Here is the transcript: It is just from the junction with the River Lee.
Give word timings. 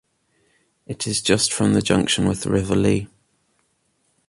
It 0.87 1.05
is 1.05 1.21
just 1.21 1.53
from 1.53 1.73
the 1.75 1.81
junction 1.83 2.27
with 2.27 2.41
the 2.41 2.49
River 2.49 2.75
Lee. 2.75 3.07